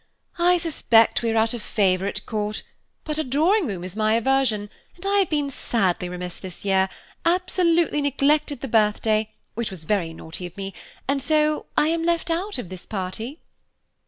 "I 0.39 0.57
suspect 0.57 1.21
we 1.21 1.29
are 1.29 1.37
out 1.37 1.53
of 1.53 1.61
favour 1.61 2.07
at 2.07 2.25
Court, 2.25 2.63
but 3.03 3.19
a 3.19 3.23
Drawing 3.23 3.67
Room 3.67 3.83
is 3.83 3.95
my 3.95 4.13
aversion, 4.15 4.71
and 4.95 5.05
I 5.05 5.19
have 5.19 5.29
been 5.29 5.51
sadly 5.51 6.09
remiss 6.09 6.39
this 6.39 6.65
year; 6.65 6.89
absolutely 7.23 8.01
neglected 8.01 8.61
the 8.61 8.67
birthday, 8.67 9.31
which 9.53 9.69
was 9.69 9.83
very 9.83 10.11
naughty 10.11 10.47
of 10.47 10.57
me, 10.57 10.73
and 11.07 11.21
so 11.21 11.67
I 11.77 11.89
am 11.89 12.03
left 12.03 12.31
out 12.31 12.57
of 12.57 12.69
this 12.69 12.87
party." 12.87 13.41